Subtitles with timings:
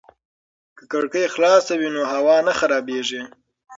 [0.77, 3.23] که کړکۍ خلاصې وي نو هوا نه خرابېږي.